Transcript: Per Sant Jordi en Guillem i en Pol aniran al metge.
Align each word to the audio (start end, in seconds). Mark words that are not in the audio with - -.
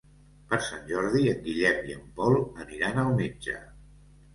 Per 0.53 0.57
Sant 0.67 0.81
Jordi 0.93 1.21
en 1.35 1.45
Guillem 1.49 1.85
i 1.93 1.97
en 2.01 2.11
Pol 2.19 2.37
aniran 2.67 3.03
al 3.07 3.17
metge. 3.25 3.61